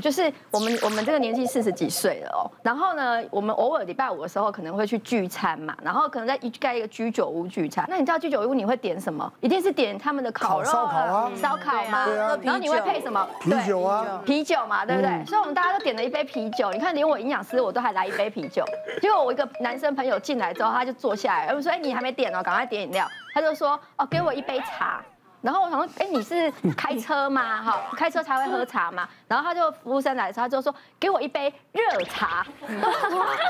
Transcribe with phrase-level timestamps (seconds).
[0.00, 7.84] 就是我们我们这个年纪四十几岁了哦，然后呢，我们偶尔礼拜五的时候可能会去聚餐嘛，然后可能在一盖一个居酒屋聚餐。
[7.88, 9.30] 那你知道居酒屋你会点什么？
[9.40, 12.06] 一定是点他们的烤肉、烧烤啊，烧烤嘛。
[12.06, 12.38] 对啊。
[12.42, 13.28] 然后你会配什么？
[13.40, 15.24] 啤酒啊，啤酒嘛，对不对？
[15.26, 16.70] 所以我们大家都点了一杯啤酒。
[16.72, 18.64] 你看，连我营养师我都还来一杯啤酒。
[19.00, 25.02] 结果我一个男生朋友进来之后，他就坐下来，我说：“哎，你还没点哦，赶快点饮料。”他就说：“哦，给我一杯茶。”
[25.42, 27.62] 然后我想说，哎，你是开车吗？
[27.64, 29.08] 哈，开车才会喝茶嘛。
[29.26, 32.46] 然后他就服务生来的时候，他就说，给我一杯热茶。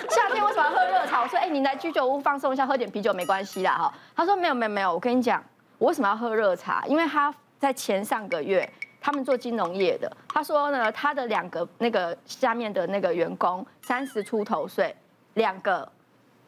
[0.08, 1.22] 夏天为什么要喝热茶？
[1.22, 3.72] 我说，哎，你来居酒屋放松一下，喝点啤酒没关系啦。
[3.72, 5.42] 哈，他说没有没有没有，我跟你讲，
[5.78, 6.84] 我为什么要喝热茶？
[6.86, 14.94] 因为他在前上个月，他们做金融业的，他说呢，他的两个那个下面的那个员工三十出头岁，
[15.34, 15.90] 两个。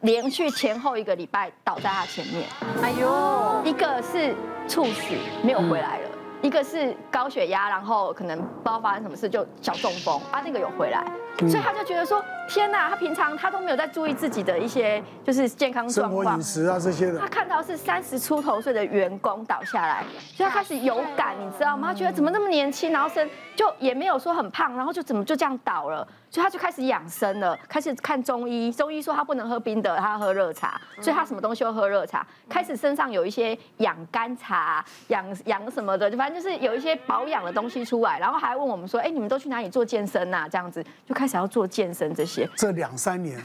[0.02, 2.48] 连续前后一个礼拜倒在他前面，
[2.82, 4.34] 哎呦，一个是
[4.66, 6.10] 猝死没有回来了，
[6.42, 11.04] 一个是高血压，然后可能不知道发生什么事就小中风，啊，那个有回来，
[11.38, 12.22] 所以他就觉得说。
[12.48, 17.18] 天呐，他平常他都没有在注意自己的一些就是健康状况、饮食啊这些的。
[17.18, 21.88] 他看到是三十出头岁的员工倒下来，所以他开始有感，你知道吗？
[21.88, 28.70] 他觉得怎么那么年轻，然后身就也没有说很胖，然后就怎么就这样倒了，所以他就开始养生了，开始看中医。
[28.70, 32.26] 中医说他不能喝冰的，他要喝热茶，所以他什么东西都喝热茶。
[32.50, 38.18] 开始身上有一些养肝茶、养养什么的，就反正就是有一些保养的东西出来。
[38.18, 40.46] 然后还问我们说，哎，你们都去哪里做健身呐？
[40.50, 42.48] 这样子就开始要做健身这些。
[42.56, 43.40] 这两三年，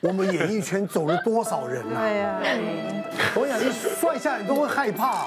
[0.00, 2.00] 我们演艺圈走了多少人啊？
[2.00, 2.40] 对呀，
[3.34, 5.26] 我想一摔下来都会害怕。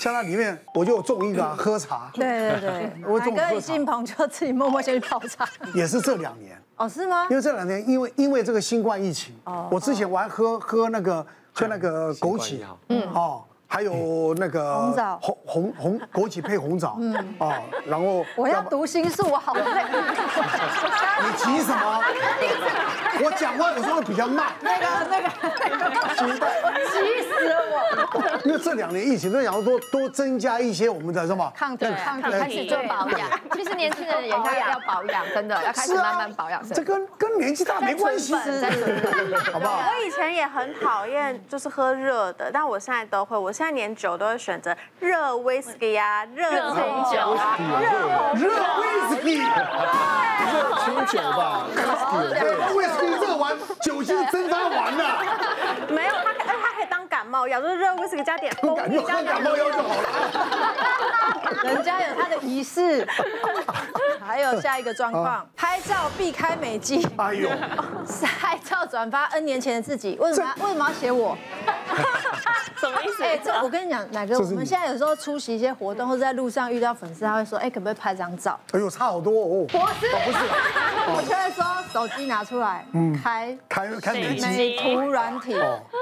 [0.00, 2.10] 像那里面，我就有中一个喝茶。
[2.14, 5.48] 对对对，我中哥一进棚就自己默默先去泡茶。
[5.74, 6.88] 也是这两年哦？
[6.88, 7.26] 是吗？
[7.30, 9.34] 因为这两年，因为因为这个新冠疫情，
[9.70, 13.44] 我之前我还喝喝那个就那个枸杞，嗯哦。
[13.68, 19.62] 还有那个红枣，红红红枸杞配红枣，嗯啊，然后我要读心术，我好累。
[21.22, 22.02] 你急什么？
[23.24, 24.52] 我讲话有时候比较慢。
[24.60, 25.90] 那个那个那个，
[26.86, 27.76] 急死了我。
[28.44, 33.28] 因为这两年疫情，都想要多多增加一些我们的什么抗体，抗体开始做保养。
[33.52, 36.62] 其实年轻人也应该要保养，真的要开始慢慢保养。
[36.68, 38.34] 这跟跟年纪大没关系，
[39.52, 39.80] 好不好？
[39.88, 43.36] 我以前也很讨厌，就是喝热的，但我现在都会。
[43.36, 47.56] 我现在连酒都会选择热威士忌啊，热红酒啊，
[48.34, 48.50] 热
[48.82, 51.64] 威士忌，热清酒吧，
[52.34, 54.02] 热威士忌热完，酒。
[54.02, 55.24] 精蒸发完了。
[55.88, 60.02] 没有，它可它可以当感冒药，就是热威士忌加点蜂蜜，加感冒药就好了。
[61.64, 63.08] 人家有他的仪式。
[64.20, 67.08] 还有下一个状况，拍照避开美肌。
[67.16, 67.48] 哎呦，
[68.38, 71.38] 拍照转发 N 年前的自己，为什么为什么要写我？
[72.78, 73.22] 什么意思？
[73.22, 78.58] 哎，这我跟你讲，奶哥，我们现在有时候出席一些活动，或者在路上遇到粉丝，他会说，哎，可不可以拍张照？
[78.72, 79.66] 哎呦，差好多哦。
[79.68, 80.38] 不是，不是，
[81.16, 82.84] 我就会说手机拿出来，
[83.22, 85.54] 开开开美美图软体，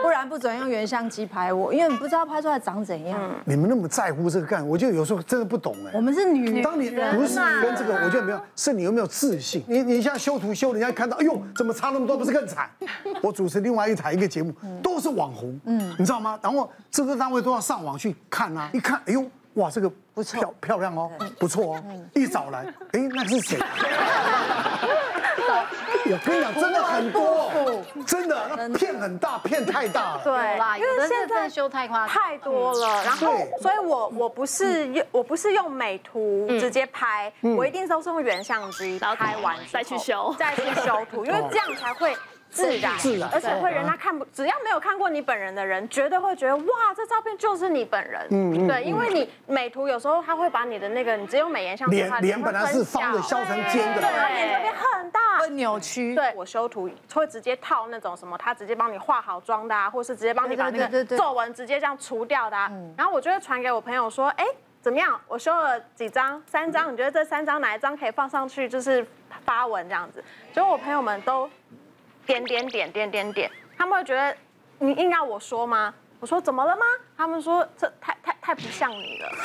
[0.03, 3.19] 不然不准用原相机拍我，因为你不知道拍出来长怎样。
[3.45, 4.67] 你们那么在乎这个干？
[4.67, 5.93] 我就有时候真的不懂哎。
[5.95, 9.63] 我们是女人，当你不是跟这个，我觉得没有，是你有没有自信？
[9.69, 12.17] 你你像修图修，人家看到，哎呦，怎么差那么多？
[12.17, 12.69] 不是更惨？
[13.23, 14.53] 我主持另外一台一个节目，
[14.83, 16.39] 都是网红，嗯，你知道吗？
[16.43, 23.59] 然后制作单位都要上网去看啊，一看，哎呦，哇，这个不错，漂漂亮哦，不错哦，一找来，哎，那是谁？
[26.07, 27.51] 我跟你讲，真的很多，
[28.07, 30.21] 真的，那片很大，片太大了。
[30.23, 30.33] 对，
[30.79, 33.33] 因为现在修太夸太多了，然后，
[33.63, 42.15] 所以我我不是用我不是用美图直接拍，我一定都是用原相机拍完再去修，再去修图，因为这样才会。
[42.55, 48.25] 自然，自然，而且会人家看不，只要没有看过你本人的人，绝对会觉得哇，这照片就是你本人。
[48.31, 56.15] 嗯，对，因为你美图有时候他会把你的那个，你只有美颜相机的话，脸本来是方的，削成尖的，对，脸这边很大，会扭曲。
[56.15, 62.71] 对，我修图会直接套那种什么，他直接帮你化好妆的啊，或是直接帮你把那个皱纹直接这样除掉的啊。
[62.97, 64.45] 然后我就会传给我朋友说，哎，
[64.81, 65.21] 怎么样？
[65.27, 69.05] 我修了几张，三张，你觉得这三张哪一张可以放上去，就是
[69.45, 70.23] 发文这样子？
[70.53, 71.51] 结果我朋友们都。
[72.27, 74.37] 点点点点点点，他们会觉得
[74.79, 75.95] 你硬要我说吗？
[76.21, 76.83] 我说怎么了吗？
[77.19, 79.29] 他们说这太太太不像你了。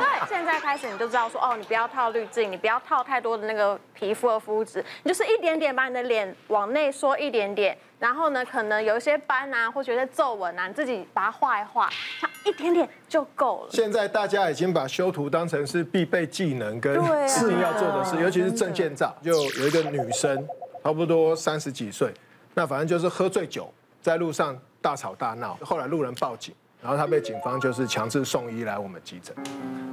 [0.00, 11.88] 对，现在开始你就知道说哦，你不要套滤镜，你不要套太多的那个皮肤的肤质，你就是一点点把你的脸往内缩一点点，然后呢，可能有一些斑啊，或者有些皱纹啊，你自己把它画一画，
[12.18, 13.68] 像一点点就够了。
[13.70, 16.94] 现在大家已经把修图当成是必备技能跟
[17.28, 20.44] 事情要做的事，尤其是证件照，就有一个女生。
[20.86, 22.14] 差不多三十几岁，
[22.54, 23.68] 那反正就是喝醉酒，
[24.00, 29.34] 在路上大吵大闹，后来路人报警，然后他被警方就是强制送医来我们急诊。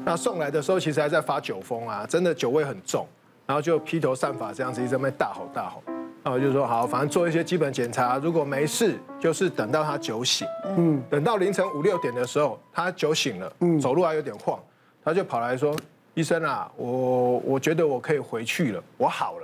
[0.06, 3.07] 那送来的时候其实还在发酒疯啊，真的酒味很重，
[3.48, 5.81] 然后就披头散发这样子一直在那边大吼大吼。
[6.22, 10.48] 那我就说好，反正做一些基本检查，如果没事，就是等到他酒醒。
[10.78, 14.60] 嗯，等到凌晨五六点的时候，他酒醒了，嗯，走路还有点晃，
[15.04, 15.75] 他就跑来说
[16.13, 19.43] ：“医生啊，我我觉得我可以回去了，我好了。”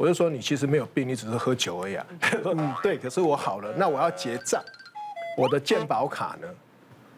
[0.00, 4.62] 我就说：“你其实没有病，你只是喝酒而已啊。”他说：“嗯，对，可是我好了，那我要结账，
[5.36, 6.48] 我的健保卡呢？”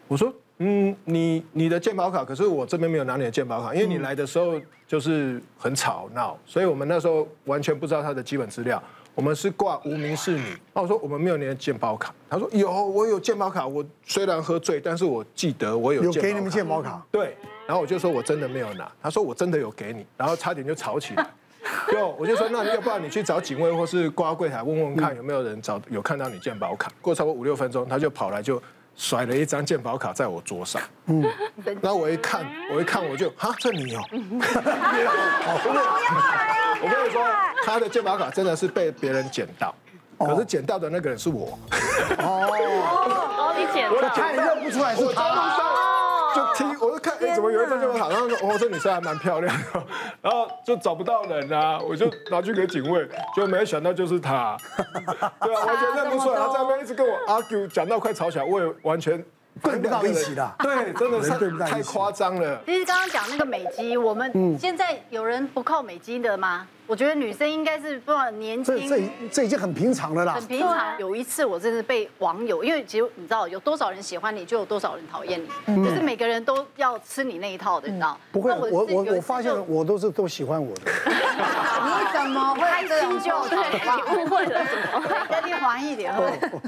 [0.09, 0.33] 我说。
[0.59, 8.81] 嗯，你你的健保卡，可是我这边没有拿你的健保卡，因为你来的时候就是很吵闹，所以我们那时候完全不知道他的基本资料。
[9.15, 10.55] 我们是挂无名氏女。
[10.71, 13.67] 那我说我们没有你的健保卡，他说有，我有健保卡。
[13.67, 16.03] 我虽然喝醉，但是我记得我有。
[16.03, 17.03] 有给你们健保卡？
[17.11, 17.35] 对。
[17.65, 21.27] 然后我就说我真的没有拿，他说我真的有给你，然后差点就吵起来。
[21.91, 26.91] 就我就说那要不然你去找警卫或是挂柜台问问看有没有人找有看到你健保卡。
[27.01, 28.61] 过差不多五六分钟，他就跑来就。
[28.95, 31.25] 甩了一张健保卡在我桌上，嗯，
[31.81, 34.07] 然后我一看，我一看我就，哈，这你有，我
[36.87, 37.25] 跟你说，
[37.65, 39.73] 他的健保卡真的是被别人捡到，
[40.19, 41.57] 可是捡到的那个人是我，
[42.19, 42.53] 哦，
[43.35, 45.62] 哦，你捡到，他也认不出来是他。
[46.33, 48.09] 就听，我就看，哎，怎么有一张这么好？
[48.09, 49.83] 然后说，哦，这女生还蛮漂亮的，
[50.21, 54.57] 然后就找不到人啊，我就拿去给警卫，就没想到就是他，
[55.41, 59.23] 对啊，完全认不出来，他在那边一直跟我 argue，讲到快吵起来，我也完全
[59.61, 62.59] 对不到一起的，对，真的是太夸张了。
[62.65, 66.67] 其实刚刚讲那个美肌，我们现在有人不靠美肌的吗？
[66.85, 70.33] 我觉得女生应该是不管年轻，这这这已经很平常了啦。
[70.33, 70.99] 很平常。
[70.99, 78.17] 有一次我真的被网友，因为其实你知道，有多少人喜欢你，就有多少人讨厌你，就是每个人都要吃你那一套的，你知道？
[78.33, 80.81] 不会，我我我发现我都是都喜欢我的。
[81.83, 83.19] 你怎么会这样？
[83.49, 83.57] 对，
[83.95, 85.01] 你误会了什么？
[85.29, 86.13] 跟你黄一点。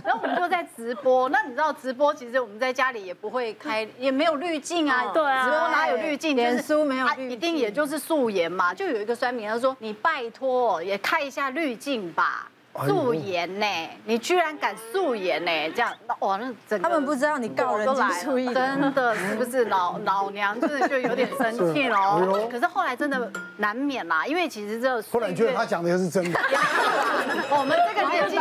[0.04, 5.12] 然后我们就在直播，那你知道直播其实我们在家里也不会开，也没有滤镜啊。
[5.14, 5.44] 对啊。
[5.44, 6.36] 直播哪有滤镜？
[6.38, 8.74] 脸书没有滤镜，一定也就是素颜嘛。
[8.74, 9.94] 就有一个酸民他说你。
[10.06, 12.48] 拜托，也开一下滤镜吧。
[12.86, 13.66] 素颜呢？
[14.04, 15.52] 你居然敢素颜呢？
[15.74, 18.24] 这样，哇，那整个他们不知道你告人来，
[18.54, 22.48] 真的是不是老老娘真的就有点生气了。
[22.52, 26.40] 可是后来真的难免啦，因为其实这后来觉得他讲的也是真的。
[27.50, 28.38] 我们这个年纪，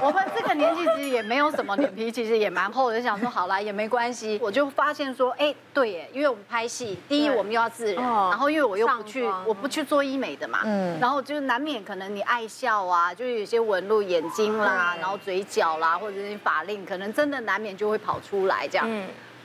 [0.00, 2.96] 我们这个年纪其实也没有什么脸皮，其实也蛮厚的。
[2.98, 4.38] 就想说好啦，也没关系。
[4.40, 13.55] 我就发现说，哎，对耶，因为我们拍戏，第一我们又要自然，然后因为我又不去，我不去做医美的嘛，嗯，然后就是难免可能你爱笑啊，就有些。
[13.58, 18.88] 纹路眼睛啦，然后嘴角啦，或者是法令，可能真的难免就会跑出来这样。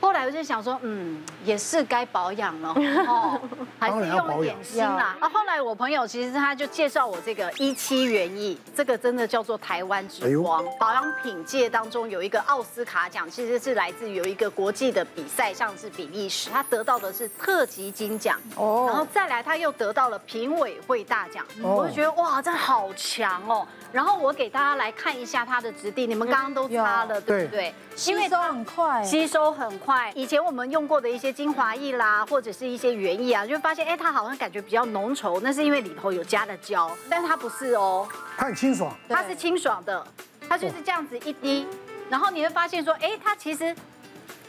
[0.02, 2.70] 后来我就想说，嗯，也是该保养了，
[3.06, 3.40] 哦，
[3.78, 5.16] 还是用点心啦。
[5.20, 10.64] 啊，后来我朋友其实他就介绍我这个一七园艺，这个真的叫做台湾之光。
[10.78, 18.36] 保养品界当中有一个奥斯卡奖，其实是来自于有一个国际的比赛，像是比利时，他得到的是特级金奖。
[18.56, 23.64] 哦，然后再来他又得到了评委会大奖，我就觉得哇，这好强哦。
[23.92, 27.74] 然后我给大家来看一下它的质地，你们刚刚都擦了，对不对？
[27.94, 29.91] 吸收很快，吸收很快。
[30.14, 40.06] 以前我们用过的一些精华液啦，或者是一些原液啊，就会发现，哎，它好像感觉比较浓稠，那是因为里头有加了胶，但是它不是哦，它很清爽，它是清爽的，
[40.48, 41.66] 它就是这样子一滴，
[42.08, 43.74] 然后你会发现说，哎，它其实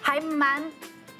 [0.01, 0.63] 还蛮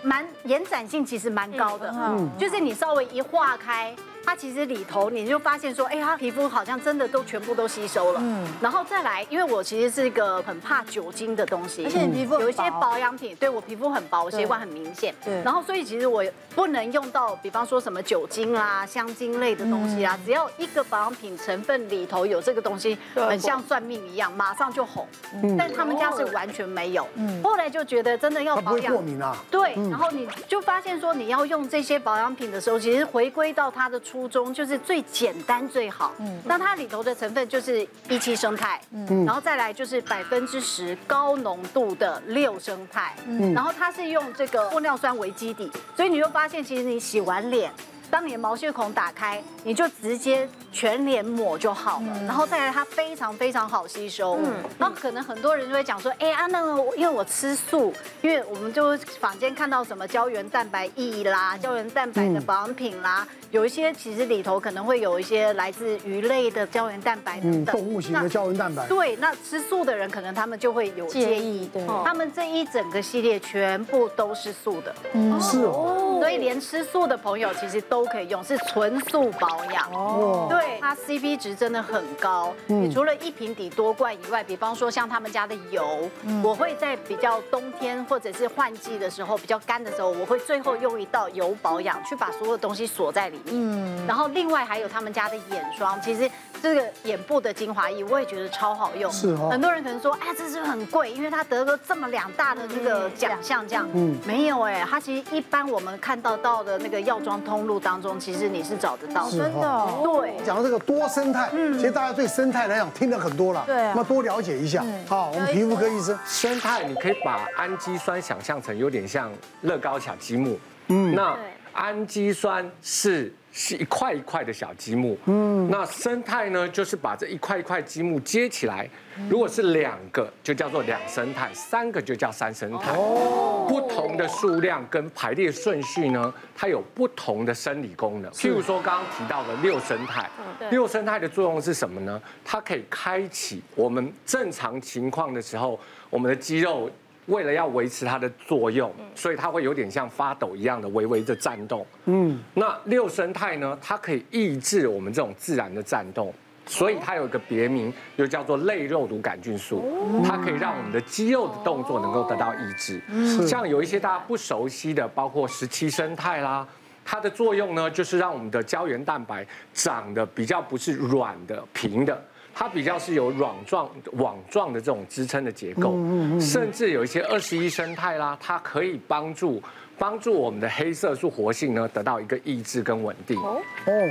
[0.02, 3.96] 蛮延展性，其实蛮高的，嗯，就是你稍微一化开。
[4.26, 8.20] 它其实里头你就发现说，哎，它皮肤好像真的都全部都吸收了。
[8.24, 8.48] 嗯。
[8.62, 15.14] 然后再来，因为我其实是一个很怕酒精的东西，而且你皮肤有一些保养品，对我皮肤很薄，我血管很明显。
[15.24, 15.42] 对。
[15.44, 16.24] 然后所以其实我
[16.56, 25.06] 不能用到，比方说什么酒精啦、香精类的东西啊，只要一个保养品成分里头有这个东西，很像算命一样，马上就红。
[25.44, 25.58] 嗯。
[25.58, 27.06] 但他们家是完全没有。
[27.16, 27.42] 嗯。
[27.44, 28.94] 后来就觉得真的要保养。
[28.94, 29.36] 过敏啊。
[29.52, 29.74] 对。
[29.90, 34.00] 然后你就发现说，你要用这些保养品的时候，其实回归到它的。
[34.14, 47.74] 初衷就是最简单最好，嗯，那它里头的成分就是一七生态，嗯，然后再来就是百分之十高浓度的六生态，嗯，然后它是用这个玻尿酸为基底，所以你就发现其实你洗完脸。
[48.14, 52.22] 当你的毛细孔打开，你就直接全脸抹就好了。
[52.28, 54.36] 然后再来，它非常非常好吸收。
[54.36, 57.92] 嗯，然后可能很多人就会讲说，哎啊，那个因为我吃素，
[58.22, 67.76] 因为我们就坊间看到什么胶原蛋白液啦、胶原蛋白的保养品啦，有一些其实里头可能会有一些来自鱼类的胶原蛋白等等。
[67.76, 68.86] 动物型的胶原蛋白。
[68.88, 71.68] 对，那吃素的人可能他们就会有介意。
[71.74, 74.94] 对，他们这一整个系列全部都是素的。
[75.14, 76.20] 嗯，是哦。
[76.22, 79.92] 所以连吃素的朋友其实都可以用，是纯素保养。
[79.94, 82.54] 哦，对，它 CP 值真的很高。
[82.68, 86.10] 你除了一瓶抵多罐以外，比方说像他们家的油，
[86.44, 93.54] 我会在比较冬天或者是换季的时候比较干的时候，我会最后用一道油保养去把所有东西锁在里面。
[93.54, 96.30] 嗯，然后另外还有他们家的眼霜，其实
[96.62, 99.12] 这个眼部的精华液我也觉得超好用。
[99.12, 103.88] 是哦，很多人可能说，哎，这是很贵，因为它得了这么两大的这个奖项，这样。
[103.94, 109.38] 嗯，没有哎，它其实一般我们看到到的那个药妆通路当中，其实你是找得到的。
[109.38, 110.36] 真的，对。
[110.46, 114.84] 讲到这个多生态，嗯，其实大家对生态来讲听了很多了，对，那多了解一下。
[115.08, 119.32] 好，我们皮肤科医生，生态你可以把氨基酸想象成有点像
[119.62, 121.38] 乐高小积木，嗯，那
[121.74, 123.34] 氨基酸是。
[123.56, 128.90] 是一块一块的小积木，嗯，那生态呢，就是把这一块一块积木接起来。
[129.30, 132.92] 如果是两个，就叫做两生态；三个就叫三生态。
[132.98, 138.32] 哦，不同的数量跟排列顺序呢，它有不同的生理功能。
[138.32, 140.28] 譬如说刚刚提到的六生态，
[140.72, 142.20] 六生态的作用是什么呢？
[142.44, 145.80] 它可以开启我们正常情况的时候，
[146.10, 146.90] 我们的肌肉。
[147.28, 151.86] 为了要维持它的作用，所以它会有点像发抖一样的微微的颤动。
[152.06, 153.78] 嗯，那六生态呢？
[153.82, 156.34] 它可以抑制我们这种自然的颤动，
[156.66, 159.84] 所以它有一个别名，又叫做类肉毒杆菌素。
[160.26, 163.02] 它可以让我们的肌肉的动作能够得到抑制。
[163.48, 166.68] 像有一些大家不熟悉的，包括十七生态啦，
[167.06, 172.22] 它的作用呢，就是让我们的胶原蛋白长得比较不是软的、平的。
[172.54, 175.98] 它比较是有网状、网状的这种支撑的结构，
[176.40, 179.62] 甚至有一些二十一生态啦，它可以帮助
[179.98, 183.38] 帮助我们的黑色素活性呢得到一个抑制跟稳定。
[183.40, 183.60] 哦，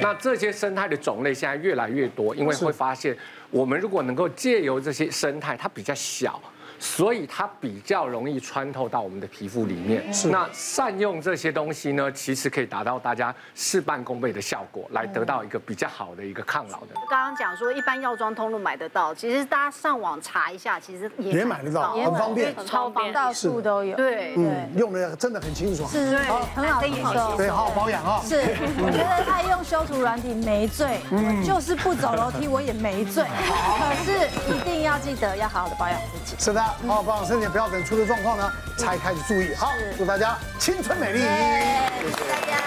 [0.01, 3.17] 那这些生态的种类现在越来越多，因为会发现
[3.51, 6.41] 我们如果能够借由这些生态，它比较小。
[6.83, 10.13] 所以它比较容易穿透到我们的皮肤里面。
[10.13, 10.29] 是。
[10.29, 16.89] 那善用这些东西呢，其实可以达到大家事半功倍的效果，来得到一个比较好的一个抗老的。
[17.09, 23.97] 刚刚讲说，一般药妆通路买得到，其实大家上网查一下，其实也买得到，很方便，超方便，到处都有。
[23.97, 25.89] 对，嗯，用的真的很清爽。
[25.89, 26.19] 是，对，
[26.55, 28.21] 很好用，对，好好保养啊。
[28.25, 28.41] 是，
[28.79, 30.99] 我觉得爱用修图软体没罪，
[31.47, 33.25] 就是不走楼梯我也没罪。
[33.25, 34.13] 可是
[34.53, 36.35] 一定要记得要好好的保养自己。
[36.43, 37.47] 是的，好好保养身体。
[37.49, 39.55] 不要等出了状况呢，才开始注意。
[39.55, 41.19] 好，祝大家青春美丽。
[41.21, 42.63] 谢谢大家。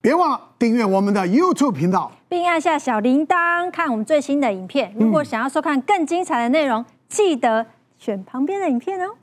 [0.00, 4.92] 别忘了订阅我们的 YouTube 频道，并按下小铃铛，看我们最新的影片。
[4.98, 7.66] 如果想要收看更精彩的内容，记得
[7.98, 9.14] 选旁边的影片哦。